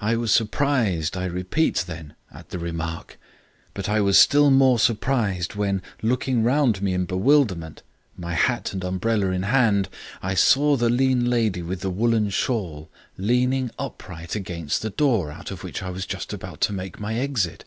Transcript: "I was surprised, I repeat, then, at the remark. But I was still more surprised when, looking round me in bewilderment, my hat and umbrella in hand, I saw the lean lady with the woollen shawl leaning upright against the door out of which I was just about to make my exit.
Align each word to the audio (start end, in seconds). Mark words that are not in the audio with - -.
"I 0.00 0.16
was 0.16 0.32
surprised, 0.32 1.16
I 1.16 1.26
repeat, 1.26 1.84
then, 1.86 2.16
at 2.32 2.48
the 2.48 2.58
remark. 2.58 3.20
But 3.72 3.88
I 3.88 4.00
was 4.00 4.18
still 4.18 4.50
more 4.50 4.80
surprised 4.80 5.54
when, 5.54 5.80
looking 6.02 6.42
round 6.42 6.82
me 6.82 6.92
in 6.92 7.04
bewilderment, 7.04 7.84
my 8.16 8.34
hat 8.34 8.72
and 8.72 8.82
umbrella 8.82 9.26
in 9.30 9.44
hand, 9.44 9.88
I 10.20 10.34
saw 10.34 10.74
the 10.76 10.90
lean 10.90 11.30
lady 11.30 11.62
with 11.62 11.82
the 11.82 11.90
woollen 11.90 12.30
shawl 12.30 12.90
leaning 13.16 13.70
upright 13.78 14.34
against 14.34 14.82
the 14.82 14.90
door 14.90 15.30
out 15.30 15.52
of 15.52 15.62
which 15.62 15.84
I 15.84 15.90
was 15.90 16.04
just 16.04 16.32
about 16.32 16.60
to 16.62 16.72
make 16.72 16.98
my 16.98 17.14
exit. 17.16 17.64